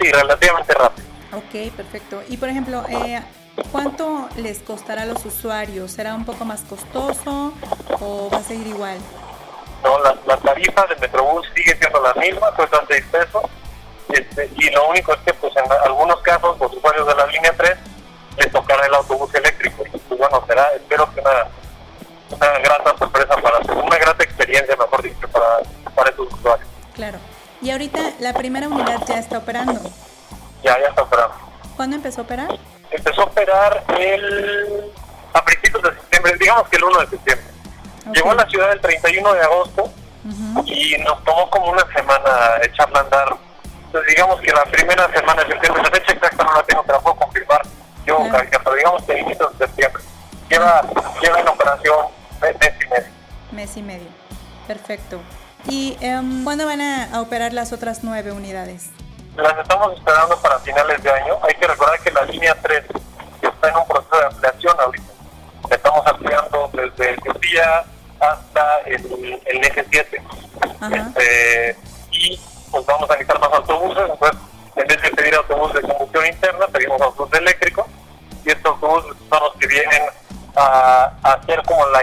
Sí, 0.00 0.10
relativamente 0.12 0.74
rápido. 0.74 1.08
Ok, 1.32 1.72
perfecto. 1.76 2.22
Y 2.28 2.36
por 2.36 2.48
ejemplo, 2.48 2.84
eh, 2.88 3.22
¿cuánto 3.72 4.28
les 4.36 4.60
costará 4.60 5.02
a 5.02 5.06
los 5.06 5.24
usuarios? 5.24 5.90
¿Será 5.90 6.14
un 6.14 6.24
poco 6.24 6.44
más 6.44 6.62
costoso 6.62 7.52
o 8.00 8.30
va 8.32 8.38
a 8.38 8.42
seguir 8.42 8.68
igual? 8.68 8.98
¿no? 9.82 10.00
La, 10.00 10.16
la 10.26 10.36
tarifa 10.38 10.86
de 10.86 10.96
Metrobús 10.96 11.46
sigue 11.54 11.76
siendo 11.76 12.00
la 12.00 12.14
misma, 12.14 12.50
cuesta 12.52 12.82
6 12.88 13.04
pesos, 13.10 13.42
este, 14.08 14.50
y 14.56 14.70
lo 14.70 14.88
único 14.88 15.12
es 15.12 15.20
que 15.20 15.34
pues 15.34 15.52
en 15.56 15.70
algunos 15.84 16.20
casos 16.22 16.58
los 16.58 16.74
usuarios 16.74 17.06
de 17.06 17.14
la 17.14 17.26
línea 17.26 17.52
3 17.56 17.78
les 18.38 18.52
tocará 18.52 18.86
el 18.86 18.94
autobús 18.94 19.32
eléctrico, 19.34 19.84
y 19.86 19.98
pues 19.98 20.18
bueno, 20.18 20.42
será, 20.46 20.66
espero 20.74 21.12
que 21.14 21.20
una, 21.20 21.46
una 22.30 22.58
grata 22.58 22.94
experiencia, 24.58 24.76
mejor 24.76 25.02
dicho, 25.02 25.28
para, 25.28 25.92
para 25.94 26.10
estos 26.10 26.32
usuarios. 26.32 26.68
Claro. 26.94 27.18
Y 27.60 27.70
ahorita 27.70 27.98
la 28.20 28.32
primera 28.32 28.68
unidad 28.68 29.02
ya 29.06 29.18
está 29.18 29.38
operando. 29.38 29.80
Ya, 30.62 30.78
ya 30.78 30.88
está 30.88 31.02
operando. 31.02 31.34
¿Cuándo 31.76 31.96
empezó 31.96 32.20
a 32.20 32.24
operar? 32.24 32.58
Empezó 32.90 33.22
a 33.22 33.24
operar 33.24 33.84
el, 33.98 34.92
a 35.32 35.44
principios 35.44 35.82
de 35.82 35.90
septiembre, 35.90 36.36
digamos 36.38 36.68
que 36.68 36.76
el 36.76 36.84
1 36.84 37.00
de 37.00 37.06
septiembre. 37.06 37.46
Llegó 38.12 38.30
a 38.30 38.34
la 38.34 38.46
ciudad 38.46 38.72
el 38.72 38.80
31 38.80 39.34
de 39.34 39.40
agosto 39.42 39.92
y 40.64 40.96
nos 40.98 41.22
tomó 41.24 41.48
como 41.50 41.70
una 41.70 41.86
semana 41.94 42.30
echarla 42.62 43.00
a 43.00 43.02
andar. 43.02 43.36
Entonces 43.86 44.14
digamos 44.14 44.40
que 44.40 44.52
la 44.52 44.64
primera 44.64 45.10
semana 45.12 45.44
de 45.44 45.52
septiembre, 45.52 45.82
la 45.82 45.90
fecha 45.90 46.12
exacta 46.12 46.44
no 46.44 46.54
la 46.54 46.62
tengo, 46.62 46.82
te 46.82 46.92
la 46.92 47.00
puedo 47.00 47.16
confirmar 47.16 47.62
yo, 48.06 48.18
pero 48.64 48.74
digamos 48.74 49.02
que 49.04 49.18
inicio 49.18 49.48
de 49.50 49.66
septiembre. 49.66 50.02
Lleva, 50.48 50.82
lleva 51.20 51.40
en 51.40 51.48
operación 51.48 52.06
mes, 52.40 52.56
y 52.80 52.88
medio. 52.88 53.06
Mes 53.52 53.76
y 53.76 53.82
medio, 53.82 54.08
perfecto. 54.68 55.18
¿Y 55.66 55.96
um, 56.04 56.44
cuándo 56.44 56.66
van 56.66 56.80
a, 56.80 57.20
operar 57.20 57.52
las 57.52 57.72
otras 57.72 58.04
nueve 58.04 58.30
unidades? 58.30 58.90
Las 59.34 59.58
estamos 59.58 59.96
esperando 59.96 60.38
para 60.40 60.58
finales 60.60 61.02
de 61.02 61.10
año. 61.10 61.38
Hay 61.42 61.54
que 61.54 61.66
recordar 61.66 61.98
que 62.00 62.12
la 62.12 62.22
línea 62.24 62.54
3 62.62 62.84
está 63.42 63.68
en 63.68 63.76
un 63.76 63.86
proceso 63.88 64.18
de 64.18 64.26
ampliación 64.26 64.76
ahorita. 64.78 65.12
Estamos 65.70 66.06
ampliando 66.06 66.70
desde 66.72 67.14
Etiopía 67.14 67.84
hasta 68.20 68.80
el, 68.86 69.40
el 69.44 69.64
eje 69.64 69.84
7. 69.90 70.22
Este, 70.92 71.76
y 72.12 72.40
pues 72.70 72.86
vamos 72.86 73.10
a 73.10 73.12
necesitar 73.14 73.40
más 73.40 73.52
autobuses. 73.52 74.10
Entonces, 74.10 74.40
en 74.76 74.86
vez 74.86 75.02
de 75.02 75.10
pedir 75.10 75.34
autobuses 75.34 75.82
de 75.82 75.88
combustión 75.88 76.26
interna, 76.26 76.66
pedimos 76.66 77.00
autobuses 77.00 77.40
eléctricos. 77.40 77.86
Y 78.44 78.50
estos 78.50 78.72
autobuses 78.72 79.16
son 79.28 79.40
los 79.42 79.54
que 79.54 79.66
vienen 79.66 80.02
a, 80.56 81.12
a 81.22 81.32
hacer 81.34 81.62
como 81.64 81.86
la 81.86 82.02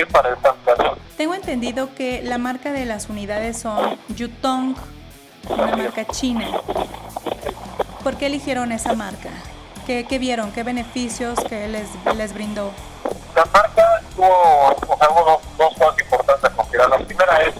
requerir 0.00 0.12
para 0.12 0.34
esta 0.34 0.50
ampliación. 0.50 0.98
Tengo 1.16 1.34
entendido 1.34 1.94
que 1.94 2.22
la 2.22 2.38
marca 2.38 2.72
de 2.72 2.84
las 2.84 3.08
unidades 3.08 3.58
son 3.58 3.98
Yutong, 4.08 4.76
una 5.48 5.76
marca 5.76 6.06
china. 6.06 6.46
¿Por 8.02 8.16
qué 8.16 8.26
eligieron 8.26 8.72
esa 8.72 8.94
marca? 8.94 9.30
¿Qué, 9.86 10.06
qué 10.08 10.18
vieron? 10.18 10.52
¿Qué 10.52 10.62
beneficios 10.62 11.38
que 11.48 11.68
les, 11.68 11.88
les 12.16 12.34
brindó? 12.34 12.72
La 13.34 13.44
marca 13.46 14.00
tuvo 14.14 14.76
dos, 15.58 15.74
cosas 15.76 16.00
importantes 16.00 16.44
a 16.44 16.54
considerar. 16.54 16.90
La 16.90 16.98
primera 16.98 17.42
es 17.42 17.54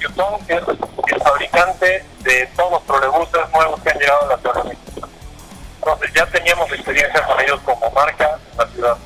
Yutong 0.00 0.40
es 0.48 0.62
el 0.68 1.22
fabricante 1.22 2.04
de 2.20 2.46
todos 2.56 2.72
los 2.72 2.84
trolebuses 2.84 3.40
nuevos 3.52 3.80
que 3.80 3.90
han 3.90 3.98
llegado 3.98 4.22
a 4.22 4.26
la 4.26 4.38
Ciudad 4.38 4.54
de 4.62 4.68
México. 4.70 5.08
Entonces 5.78 6.10
ya 6.14 6.26
teníamos 6.26 6.72
experiencia 6.72 7.24
con 7.26 7.40
ellos 7.40 7.60
como 7.64 7.90
marca 7.90 8.38
en 8.52 8.58
la 8.58 8.66
ciudad. 8.66 8.98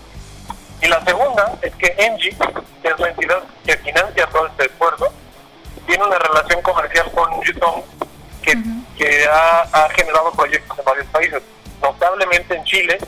Y 0.83 0.89
la 0.89 1.01
segunda 1.05 1.53
es 1.63 1.73
que 1.77 1.95
Engie, 1.97 2.37
que 2.83 2.89
es 2.89 2.99
la 2.99 3.09
entidad 3.09 3.39
que 3.65 3.77
financia 3.79 4.27
todo 4.27 4.49
este 4.49 4.67
esfuerzo, 4.67 5.13
tiene 5.87 6.05
una 6.05 6.19
relación 6.19 6.61
comercial 6.61 7.09
con 7.13 7.41
Yutong 7.43 7.83
que, 8.43 8.57
que 8.99 9.25
ha, 9.27 9.61
ha, 9.73 9.89
generado 9.91 10.33
proyectos 10.33 10.77
en 10.77 10.85
varios 10.85 11.07
países. 11.07 11.41
Notablemente 11.81 12.57
en 12.57 12.65
Chile 12.65 12.99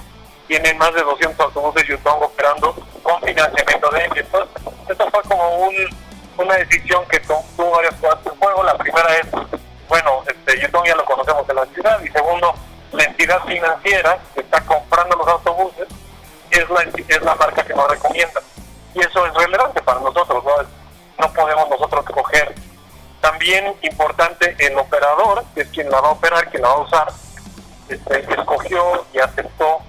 tienen 0.47 0.79
más 0.79 0.95
de 0.95 1.03
200 1.03 1.47
autobuses 1.47 1.89
Yutong 1.89 2.23
operando 2.23 2.75
con 3.03 3.21
financiamiento 3.23 3.91
de 3.91 4.05
Engie. 4.05 4.21
Entonces, 4.21 4.63
esto 4.89 5.11
fue 5.11 5.23
como 5.23 5.57
un, 5.67 5.75
una 6.39 6.55
decisión 6.55 7.05
que 7.09 7.19
tuvo 7.21 7.71
varias 7.73 7.95
cosas 7.97 8.21
en 8.25 8.39
juego. 8.39 8.63
La 8.63 8.79
primera 8.79 9.17
es, 9.17 9.27
bueno, 9.89 10.23
este, 10.29 10.61
Yutong 10.61 10.87
ya 10.87 10.95
lo 10.95 11.05
conocemos 11.05 11.49
en 11.49 11.57
la 11.57 11.67
ciudad 11.67 12.01
y 12.05 12.09
segundo, 12.09 12.55
la 12.93 13.03
entidad 13.03 13.43
financiera 13.45 14.17
que 14.33 14.43
está 14.43 14.61
comprando 14.61 15.17
los 15.17 15.27
autobuses 15.27 15.89
es 16.59 16.71
la, 16.71 16.83
es 16.83 17.23
la 17.23 17.35
marca 17.35 17.65
que 17.65 17.75
nos 17.75 17.89
recomienda. 17.89 18.41
Y 18.95 19.01
eso 19.01 19.27
es 19.27 19.35
relevante 19.35 19.83
para 19.83 20.01
nosotros, 20.01 20.45
¿no? 20.45 20.53
No 21.19 21.33
podemos 21.33 21.69
nosotros 21.69 22.05
coger. 22.07 22.55
También 23.21 23.75
importante, 23.83 24.55
el 24.59 24.79
operador, 24.79 25.45
que 25.55 25.63
es 25.63 25.69
quien 25.69 25.91
la 25.91 26.01
va 26.01 26.09
a 26.09 26.13
operar, 26.13 26.51
quien 26.51 26.63
la 26.63 26.69
va 26.69 26.75
a 26.75 26.81
usar, 26.81 27.09
este, 27.89 28.19
escogió 28.35 29.05
y 29.13 29.19
aceptó 29.19 29.81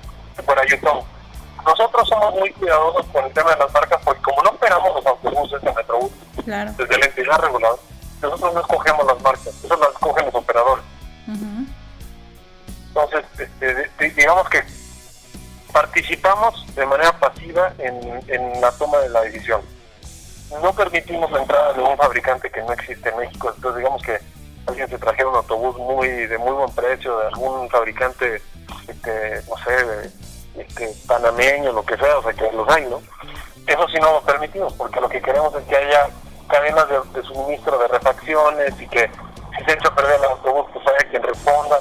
fuera 0.45 0.65
Yutong. 0.65 1.03
Nosotros 1.65 2.07
somos 2.07 2.33
muy 2.35 2.51
cuidadosos 2.53 3.05
con 3.07 3.25
el 3.25 3.33
tema 3.33 3.51
de 3.51 3.57
las 3.57 3.73
marcas 3.73 3.99
porque 4.03 4.21
como 4.21 4.43
no 4.43 4.51
operamos 4.51 4.95
los 4.95 5.05
autobuses 5.05 5.63
en 5.63 5.73
Metrobús, 5.73 6.11
desde 6.45 6.97
la 6.97 7.05
entidad 7.05 7.39
regulada, 7.39 7.75
nosotros 8.21 8.53
no 8.53 8.59
escogemos 8.61 9.05
las 9.07 9.21
marcas, 9.21 9.47
eso 9.47 9.75
las 9.75 9.89
escogen 9.89 10.25
los 10.25 10.35
operadores. 10.35 10.85
Entonces, 12.87 13.25
este, 13.37 14.09
digamos 14.11 14.47
que 14.49 14.63
participamos 15.75 16.65
de 16.73 16.85
manera 16.85 17.11
pasiva 17.19 17.73
en, 17.79 18.23
en, 18.29 18.61
la 18.61 18.71
toma 18.71 18.97
de 18.99 19.09
la 19.09 19.23
decisión. 19.23 19.59
No 20.63 20.71
permitimos 20.71 21.29
la 21.31 21.41
entrada 21.41 21.73
de 21.73 21.81
un 21.81 21.97
fabricante 21.97 22.49
que 22.49 22.61
no 22.61 22.71
existe 22.71 23.09
en 23.09 23.17
México. 23.17 23.51
Entonces, 23.53 23.79
digamos 23.79 24.01
que 24.01 24.17
alguien 24.67 24.87
se 24.87 24.97
trajera 24.97 25.27
un 25.27 25.35
autobús 25.35 25.77
muy 25.77 26.07
de 26.07 26.37
muy 26.37 26.53
buen 26.53 26.71
precio 26.71 27.19
de 27.19 27.27
algún 27.27 27.69
fabricante, 27.69 28.41
este, 28.87 29.41
no 29.49 29.57
sé, 29.65 30.11
este, 30.61 30.93
panameño, 31.07 31.73
lo 31.73 31.85
que 31.85 31.97
sea, 31.97 32.19
o 32.19 32.23
sea, 32.23 32.31
que 32.31 32.49
los 32.53 32.69
hay, 32.69 32.85
¿no? 32.85 33.01
Eso 33.67 33.85
sí 33.89 33.99
no 33.99 34.13
lo 34.13 34.21
permitimos, 34.21 34.71
porque 34.75 35.01
lo 35.01 35.09
que 35.09 35.21
queremos 35.21 35.53
es 35.55 35.63
que 35.65 35.75
haya 35.75 36.07
cadenas 36.47 36.85
de, 37.13 37.21
suministro 37.23 37.77
de 37.79 37.89
refacciones 37.89 38.79
y 38.79 38.87
que 38.87 39.11
si 39.57 39.65
se 39.65 39.73
echa 39.73 39.89
a 39.89 39.95
perder 39.95 40.19
el 40.19 40.23
autobús, 40.23 40.67
pues 40.71 40.87
haya 40.87 41.09
quien 41.09 41.21
responda. 41.21 41.79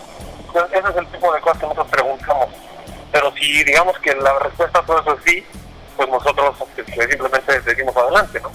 Ese 0.72 0.88
es 0.88 0.96
el 0.96 1.06
tipo 1.06 1.32
de 1.32 1.40
cosas 1.40 1.58
que 1.58 1.66
nosotros 1.66 1.88
preguntamos 1.92 2.63
si 3.38 3.64
digamos 3.64 3.98
que 3.98 4.14
la 4.14 4.38
respuesta 4.38 4.80
a 4.80 4.82
todo 4.86 5.00
eso 5.00 5.18
es 5.18 5.24
sí, 5.24 5.44
pues 5.96 6.08
nosotros 6.08 6.56
este, 6.76 7.08
simplemente 7.08 7.62
seguimos 7.62 7.96
adelante, 7.96 8.40
¿no? 8.40 8.50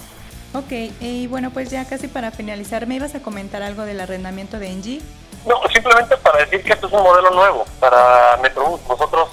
Ok, 0.59 0.71
y 0.99 1.27
bueno, 1.27 1.51
pues 1.51 1.69
ya 1.69 1.85
casi 1.87 2.07
para 2.07 2.31
finalizar, 2.31 2.87
¿me 2.87 2.95
ibas 2.95 3.13
a 3.13 3.21
comentar 3.21 3.61
algo 3.61 3.83
del 3.83 4.01
arrendamiento 4.01 4.57
de 4.57 4.71
Engie? 4.71 5.01
No, 5.45 5.55
simplemente 5.71 6.17
para 6.17 6.39
decir 6.39 6.63
que 6.63 6.73
esto 6.73 6.87
es 6.87 6.93
un 6.93 7.03
modelo 7.03 7.29
nuevo 7.31 7.65
para 7.79 8.37
Metrobús. 8.41 8.81
Nosotros 8.89 9.29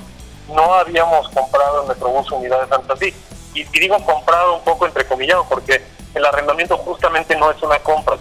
no 0.49 0.75
habíamos 0.75 1.29
comprado 1.31 1.83
en 1.83 1.88
Metrobús 1.88 2.31
unidades 2.31 2.71
antes 2.71 2.91
así. 2.91 3.15
Y, 3.55 3.65
digo 3.79 3.97
comprado 4.05 4.57
un 4.57 4.65
poco 4.65 4.87
entrecomillado 4.87 5.47
porque 5.49 5.83
el 6.15 6.25
arrendamiento 6.25 6.76
justamente 6.79 7.35
no 7.37 7.50
es 7.50 7.62
una 7.62 7.79
compra, 7.79 8.17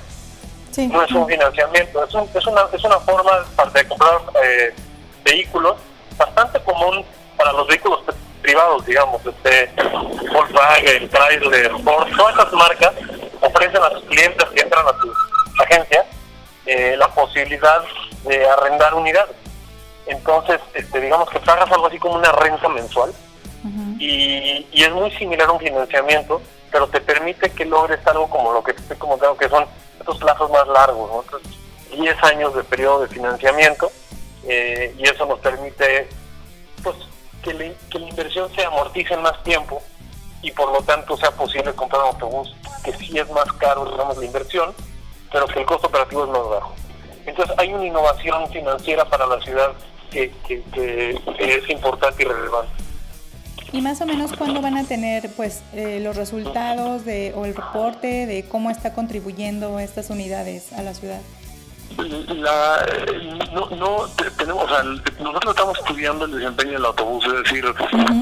no 0.78 1.04
es 1.04 1.12
un 1.12 1.28
financiamiento, 1.28 2.04
es, 2.04 2.36
es, 2.36 2.48
una, 2.48 2.62
es 2.72 2.84
una 2.84 3.00
forma 3.02 3.46
de 3.74 3.88
comprar 3.88 4.22
eh, 4.42 4.74
vehículos 5.24 5.76
bastante 6.18 6.60
común 6.64 7.06
para 7.38 7.52
los 7.54 7.68
vehículos 7.68 8.02
privados, 8.42 8.86
digamos, 8.86 9.22
este 9.26 9.72
Volkswagen, 10.32 11.10
Chrysler, 11.10 11.72
Ford, 11.84 12.08
todas 12.16 12.36
esas 12.36 12.54
marcas 12.54 12.94
ofrecen 13.42 13.84
a 13.84 13.90
sus 13.90 14.04
clientes 14.04 14.46
que 14.54 14.62
entran 14.62 14.86
a 14.88 15.00
su 15.00 15.14
agencia 15.64 16.06
eh, 16.66 16.96
la 16.98 17.08
posibilidad 17.10 17.84
de 18.24 18.48
arrendar 18.48 18.94
unidades. 18.94 19.36
Entonces, 20.06 20.60
este, 20.74 21.02
digamos 21.02 21.30
que 21.30 21.40
pagas 21.40 21.72
algo 21.72 21.88
así 21.88 21.98
como 21.98 22.16
una 22.16 22.32
renta 22.32 22.70
mensual 22.70 23.12
y, 23.98 24.68
y, 24.72 24.84
es 24.84 24.92
muy 24.92 25.10
similar 25.12 25.50
a 25.50 25.54
un 25.54 25.60
financiamiento, 25.60 26.40
pero 26.72 26.88
te 26.88 27.02
permite 27.02 27.50
que 27.50 27.66
logres 27.66 28.06
algo 28.06 28.30
como 28.30 28.54
lo 28.54 28.64
que 28.64 28.74
te 28.74 28.82
estoy 28.82 28.98
comentando, 28.98 29.36
que 29.38 29.50
son 29.50 29.66
estos 30.00 30.20
plazos 30.20 30.52
más 30.52 30.68
largos, 30.68 31.10
¿no? 31.10 31.40
10 31.98 32.24
años 32.24 32.54
de 32.54 32.64
periodo 32.64 33.02
de 33.02 33.08
financiamiento 33.08 33.92
eh, 34.48 34.96
y 34.98 35.04
eso 35.04 35.26
nos 35.26 35.40
permite 35.40 36.08
pues 36.84 36.96
que, 37.42 37.54
la 37.54 38.08
inversión 38.08 38.54
se 38.54 38.64
amortice 38.64 39.14
en 39.14 39.22
más 39.22 39.42
tiempo 39.44 39.82
y 40.42 40.52
por 40.52 40.72
lo 40.72 40.82
tanto 40.82 41.18
sea 41.18 41.32
posible 41.32 41.74
comprar 41.74 42.02
un 42.04 42.08
autobús 42.10 42.56
que 42.84 42.94
sí 42.94 43.18
es 43.18 43.30
más 43.32 43.52
caro, 43.54 43.90
digamos, 43.90 44.18
la 44.18 44.26
inversión, 44.26 44.74
pero 45.32 45.48
que 45.48 45.60
el 45.60 45.66
costo 45.66 45.88
operativo 45.88 46.24
es 46.24 46.30
más 46.30 46.50
bajo. 46.50 46.76
Entonces 47.26 47.56
hay 47.58 47.74
una 47.74 47.86
innovación 47.86 48.48
financiera 48.52 49.06
para 49.06 49.26
la 49.26 49.42
ciudad 49.42 49.74
que 50.12 50.32
es 51.40 51.70
importante 51.70 52.24
y 52.24 52.26
relevante. 52.26 52.86
¿Y 53.76 53.82
más 53.82 54.00
o 54.00 54.06
menos 54.06 54.32
cuándo 54.38 54.62
van 54.62 54.78
a 54.78 54.86
tener 54.86 55.30
pues 55.36 55.62
eh, 55.74 56.00
los 56.00 56.16
resultados 56.16 57.04
de, 57.04 57.34
o 57.36 57.44
el 57.44 57.54
reporte 57.54 58.26
de 58.26 58.48
cómo 58.48 58.70
está 58.70 58.94
contribuyendo 58.94 59.80
estas 59.80 60.10
unidades 60.10 60.72
a 60.72 60.82
la 60.82 60.94
ciudad? 60.94 61.20
La, 61.98 62.86
no, 63.54 63.70
no 63.76 64.08
tenemos, 64.38 64.66
o 64.66 64.68
sea, 64.68 64.84
nosotros 64.84 65.56
estamos 65.56 65.78
estudiando 65.80 66.26
el 66.26 66.32
desempeño 66.32 66.72
del 66.74 66.86
autobús, 66.86 67.26
es 67.26 67.44
decir, 67.44 67.66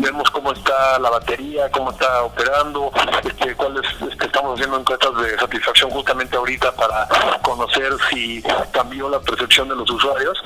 vemos 0.01 0.29
cómo 0.32 0.51
está 0.51 1.00
la 1.00 1.10
batería, 1.10 1.70
cómo 1.72 1.91
está 1.91 2.24
operando, 2.24 2.91
este, 3.24 3.55
cuáles 3.55 3.84
este, 4.10 4.25
estamos 4.25 4.53
haciendo 4.53 4.79
encuestas 4.79 5.15
de 5.17 5.38
satisfacción 5.38 5.89
justamente 5.89 6.38
ahorita 6.38 6.72
para 6.74 7.08
conocer 7.41 7.93
si 8.10 8.43
cambió 8.72 9.10
la 9.10 9.20
percepción 9.20 9.70
de 9.70 9.75
los 9.75 9.89
usuarios. 9.89 10.38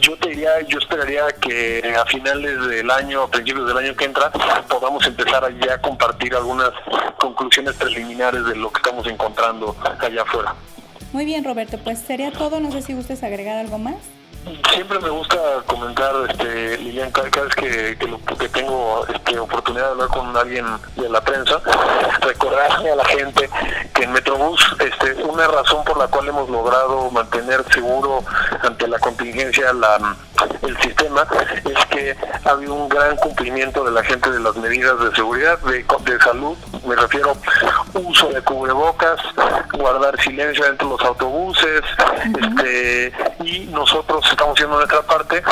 Yo 0.00 0.16
te 0.18 0.30
diría, 0.30 0.60
yo 0.68 0.78
esperaría 0.78 1.26
que 1.40 1.94
a 1.96 2.04
finales 2.06 2.66
del 2.66 2.90
año, 2.90 3.22
a 3.22 3.28
principios 3.28 3.66
del 3.66 3.78
año 3.78 3.96
que 3.96 4.04
entra, 4.04 4.30
podamos 4.68 5.06
empezar 5.06 5.50
ya 5.58 5.74
a 5.74 5.80
compartir 5.80 6.34
algunas 6.34 6.70
conclusiones 7.18 7.74
preliminares 7.76 8.44
de 8.44 8.56
lo 8.56 8.70
que 8.70 8.78
estamos 8.78 9.06
encontrando 9.06 9.74
allá 10.00 10.22
afuera. 10.22 10.54
Muy 11.14 11.24
bien, 11.24 11.44
Roberto, 11.44 11.78
pues 11.78 12.00
sería 12.00 12.32
todo. 12.32 12.58
No 12.58 12.72
sé 12.72 12.82
si 12.82 12.92
gustes 12.92 13.22
agregar 13.22 13.56
algo 13.56 13.78
más. 13.78 13.94
Siempre 14.74 14.98
me 14.98 15.10
gusta 15.10 15.38
comentar, 15.64 16.12
este, 16.28 16.76
Lilian, 16.78 17.12
cada, 17.12 17.28
vez 17.28 17.54
que, 17.54 17.96
que, 17.96 18.08
lo, 18.08 18.18
que 18.18 18.48
tengo 18.48 19.06
este, 19.24 19.38
oportunidad 19.38 19.86
de 19.86 19.90
hablar 19.92 20.08
con 20.08 20.36
alguien 20.36 20.66
de 20.96 21.08
la 21.08 21.20
prensa, 21.22 21.60
recordarle 22.20 22.92
a 22.92 22.96
la 22.96 23.04
gente 23.04 23.48
que 23.94 24.04
en 24.04 24.12
Metrobús 24.12 24.60
este, 24.80 25.22
una 25.24 25.46
razón 25.46 25.84
por 25.84 25.96
la 25.96 26.08
cual 26.08 26.28
hemos 26.28 26.48
logrado 26.50 27.10
mantener 27.10 27.64
seguro 27.72 28.22
ante 28.62 28.86
la 28.86 28.98
contingencia 28.98 29.72
la, 29.72 30.16
el 30.62 30.76
sistema 30.78 31.26
es 31.64 31.86
que 31.86 32.16
ha 32.44 32.50
habido 32.50 32.74
un 32.74 32.88
gran 32.88 33.16
cumplimiento 33.16 33.84
de 33.84 33.92
la 33.92 34.02
gente 34.02 34.30
de 34.30 34.40
las 34.40 34.56
medidas 34.56 34.98
de 35.00 35.14
seguridad, 35.14 35.58
de, 35.60 35.84
de 35.84 36.20
salud, 36.20 36.56
me 36.86 36.94
refiero 36.94 37.32
uso 37.94 38.28
de 38.28 38.42
cubrebocas, 38.42 39.20
guardar 39.72 40.20
silencio 40.20 40.64
dentro 40.64 40.88
de 40.88 40.96
los 40.96 41.04
autobuses, 41.04 41.82
este, 42.38 43.12
y 43.44 43.66
nosotros 43.66 44.24
estamos 44.30 44.54
haciendo 44.54 44.76
nuestra 44.76 45.02
parte 45.02 45.42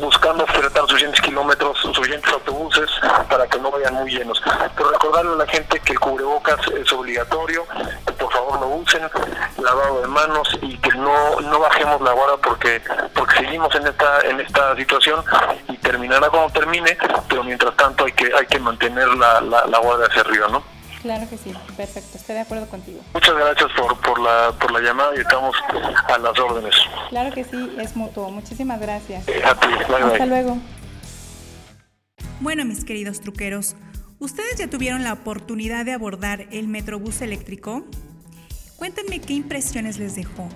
buscando 0.00 0.44
ofertar 0.44 0.82
suficientes 0.86 1.20
kilómetros, 1.20 1.78
suficientes 1.78 2.32
autobuses 2.32 2.90
para 3.28 3.46
que 3.46 3.58
no 3.58 3.70
vayan 3.70 3.94
muy 3.94 4.10
llenos. 4.10 4.42
Pero 4.76 4.90
recordarle 4.90 5.32
a 5.32 5.36
la 5.36 5.46
gente 5.46 5.80
que 5.80 5.92
el 5.92 6.00
cubrebocas 6.00 6.60
es 6.68 6.92
obligatorio, 6.92 7.66
que 8.06 8.12
por 8.14 8.32
favor 8.32 8.60
lo 8.60 8.68
usen, 8.68 9.02
lavado 9.58 10.02
de 10.02 10.08
manos 10.08 10.48
y 10.62 10.76
que 10.78 10.90
no, 10.92 11.40
no 11.40 11.58
bajemos 11.60 12.00
la 12.00 12.12
guarda 12.12 12.36
porque 12.38 12.82
porque 13.14 13.36
seguimos 13.36 13.74
en 13.74 13.86
esta 13.86 14.20
en 14.22 14.40
esta 14.40 14.76
situación 14.76 15.22
y 15.68 15.76
terminará 15.78 16.28
cuando 16.30 16.52
termine, 16.52 16.96
pero 17.28 17.44
mientras 17.44 17.76
tanto 17.76 18.04
hay 18.04 18.12
que 18.12 18.32
hay 18.34 18.46
que 18.46 18.58
mantener 18.58 19.08
la, 19.08 19.40
la, 19.40 19.66
la 19.66 19.78
guardia 19.78 20.06
hacia 20.06 20.22
arriba, 20.22 20.48
¿no? 20.48 20.79
Claro 21.02 21.28
que 21.30 21.38
sí, 21.38 21.52
perfecto, 21.76 22.18
estoy 22.18 22.34
de 22.34 22.40
acuerdo 22.42 22.66
contigo. 22.68 23.00
Muchas 23.14 23.34
gracias 23.34 23.70
por, 23.74 23.98
por, 24.00 24.20
la, 24.20 24.52
por 24.60 24.70
la 24.70 24.80
llamada 24.80 25.16
y 25.16 25.20
estamos 25.20 25.56
a 26.08 26.18
las 26.18 26.38
órdenes. 26.38 26.74
Claro 27.08 27.34
que 27.34 27.42
sí, 27.44 27.72
es 27.78 27.96
mutuo. 27.96 28.30
Muchísimas 28.30 28.78
gracias. 28.80 29.26
A 29.28 29.54
ti, 29.54 29.66
bye, 29.88 29.96
Hasta 29.96 30.18
bye. 30.18 30.26
luego. 30.26 30.58
Bueno, 32.40 32.64
mis 32.66 32.84
queridos 32.84 33.20
truqueros, 33.20 33.76
¿ustedes 34.18 34.56
ya 34.56 34.68
tuvieron 34.68 35.02
la 35.02 35.14
oportunidad 35.14 35.86
de 35.86 35.92
abordar 35.92 36.46
el 36.50 36.68
Metrobús 36.68 37.22
eléctrico? 37.22 37.84
Cuéntenme 38.76 39.20
qué 39.20 39.34
impresiones 39.34 39.98
les 39.98 40.16
dejó. 40.16 40.48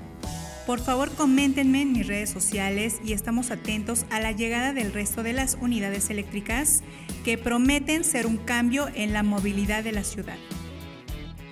Por 0.67 0.81
favor, 0.81 1.11
coméntenme 1.11 1.83
en 1.83 1.93
mis 1.93 2.07
redes 2.07 2.31
sociales 2.31 2.99
y 3.05 3.13
estamos 3.13 3.51
atentos 3.51 4.07
a 4.11 4.19
la 4.19 4.33
llegada 4.33 4.73
del 4.73 4.95
resto 4.95 5.23
de 5.23 5.35
las 5.35 5.59
unidades 5.61 6.09
eléctricas 6.09 6.83
que 7.23 7.37
prometen 7.37 8.03
ser 8.03 8.27
un 8.27 8.39
cambio 8.39 8.89
en 8.95 9.13
la 9.13 9.23
movilidad 9.23 9.85
de 9.85 9.93
la 9.93 10.05
ciudad. 10.05 10.39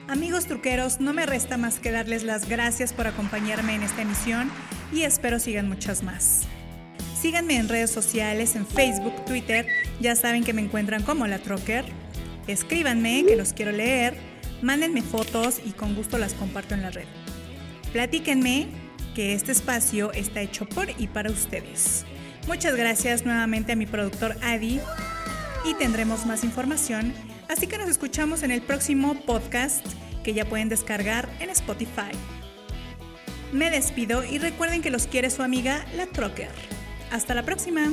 Amigos 0.09 0.47
truqueros, 0.47 1.00
no 1.00 1.12
me 1.12 1.26
resta 1.26 1.59
más 1.59 1.78
que 1.78 1.90
darles 1.90 2.23
las 2.23 2.49
gracias 2.49 2.95
por 2.95 3.07
acompañarme 3.07 3.75
en 3.75 3.83
esta 3.83 4.00
emisión 4.00 4.50
y 4.95 5.02
espero 5.02 5.38
sigan 5.38 5.69
muchas 5.69 6.02
más. 6.02 6.42
Síganme 7.21 7.57
en 7.57 7.69
redes 7.69 7.90
sociales, 7.90 8.57
en 8.57 8.66
Facebook, 8.66 9.26
Twitter, 9.26 9.66
ya 10.00 10.16
saben 10.16 10.42
que 10.42 10.54
me 10.54 10.62
encuentran 10.62 11.02
como 11.02 11.26
la 11.26 11.38
Trocker. 11.38 11.85
Escríbanme, 12.47 13.25
que 13.26 13.37
los 13.37 13.52
quiero 13.52 13.73
leer, 13.73 14.16
mándenme 14.62 15.02
fotos 15.02 15.61
y 15.64 15.71
con 15.73 15.95
gusto 15.95 16.16
las 16.16 16.33
comparto 16.33 16.75
en 16.75 16.83
la 16.83 16.90
red. 16.90 17.07
Platíquenme 17.92 18.82
que 19.14 19.35
este 19.35 19.52
espacio 19.52 20.12
está 20.12 20.40
hecho 20.40 20.66
por 20.66 20.88
y 20.99 21.07
para 21.07 21.31
ustedes. 21.31 22.04
Muchas 22.47 22.75
gracias 22.75 23.25
nuevamente 23.25 23.73
a 23.73 23.76
mi 23.76 23.87
productor 23.87 24.37
Adi 24.42 24.81
y 25.64 25.75
tendremos 25.75 26.26
más 26.26 26.45
información, 26.45 27.14
así 27.49 27.66
que 27.66 27.78
nos 27.78 27.88
escuchamos 27.88 28.42
en 28.42 28.50
el 28.50 28.62
próximo 28.62 29.14
podcast 29.14 29.87
que 30.25 30.35
ya 30.35 30.45
pueden 30.45 30.69
descargar 30.69 31.28
en 31.40 31.50
Spotify. 31.50 32.12
Me 33.52 33.71
despido 33.71 34.25
y 34.25 34.38
recuerden 34.38 34.83
que 34.83 34.90
los 34.90 35.07
quiere 35.07 35.31
su 35.31 35.42
amiga 35.42 35.85
la 35.95 36.07
Trocker. 36.07 36.50
Hasta 37.11 37.35
la 37.35 37.42
próxima. 37.42 37.92